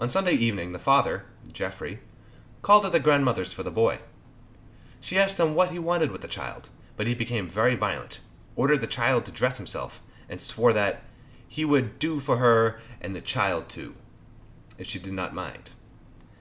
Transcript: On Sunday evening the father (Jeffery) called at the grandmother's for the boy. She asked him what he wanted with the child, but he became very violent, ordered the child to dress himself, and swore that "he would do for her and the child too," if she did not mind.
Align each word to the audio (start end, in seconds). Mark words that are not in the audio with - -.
On 0.00 0.08
Sunday 0.08 0.32
evening 0.32 0.72
the 0.72 0.78
father 0.80 1.24
(Jeffery) 1.52 2.00
called 2.62 2.84
at 2.84 2.90
the 2.90 2.98
grandmother's 2.98 3.52
for 3.52 3.62
the 3.62 3.70
boy. 3.70 4.00
She 5.00 5.20
asked 5.20 5.38
him 5.38 5.54
what 5.54 5.70
he 5.70 5.78
wanted 5.78 6.10
with 6.10 6.22
the 6.22 6.26
child, 6.26 6.68
but 6.96 7.06
he 7.06 7.14
became 7.14 7.48
very 7.48 7.76
violent, 7.76 8.18
ordered 8.56 8.80
the 8.80 8.88
child 8.88 9.24
to 9.26 9.30
dress 9.30 9.56
himself, 9.58 10.02
and 10.28 10.40
swore 10.40 10.72
that 10.72 11.04
"he 11.46 11.64
would 11.64 12.00
do 12.00 12.18
for 12.18 12.38
her 12.38 12.80
and 13.00 13.14
the 13.14 13.20
child 13.20 13.68
too," 13.68 13.94
if 14.78 14.88
she 14.88 14.98
did 14.98 15.12
not 15.12 15.32
mind. 15.32 15.70